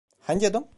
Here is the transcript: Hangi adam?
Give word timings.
Hangi 0.21 0.47
adam? 0.47 0.67